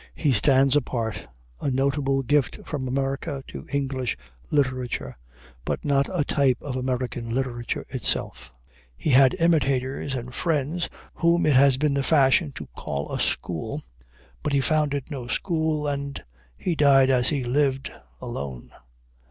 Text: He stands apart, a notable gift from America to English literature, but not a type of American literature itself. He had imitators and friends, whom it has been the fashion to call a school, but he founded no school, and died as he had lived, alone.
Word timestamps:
He 0.15 0.31
stands 0.31 0.75
apart, 0.75 1.27
a 1.59 1.69
notable 1.69 2.23
gift 2.23 2.61
from 2.65 2.87
America 2.87 3.43
to 3.49 3.67
English 3.71 4.17
literature, 4.49 5.15
but 5.63 5.85
not 5.85 6.09
a 6.11 6.23
type 6.23 6.57
of 6.59 6.75
American 6.75 7.29
literature 7.29 7.85
itself. 7.89 8.51
He 8.97 9.11
had 9.11 9.35
imitators 9.35 10.15
and 10.15 10.33
friends, 10.33 10.89
whom 11.13 11.45
it 11.45 11.55
has 11.55 11.77
been 11.77 11.93
the 11.93 12.01
fashion 12.01 12.51
to 12.53 12.65
call 12.75 13.11
a 13.11 13.19
school, 13.19 13.83
but 14.41 14.53
he 14.53 14.59
founded 14.59 15.11
no 15.11 15.27
school, 15.27 15.85
and 15.85 16.23
died 16.77 17.11
as 17.11 17.29
he 17.29 17.41
had 17.43 17.51
lived, 17.51 17.91
alone. 18.19 18.71